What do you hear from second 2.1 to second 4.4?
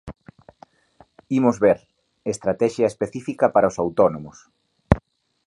estratexia específica para os autónomos.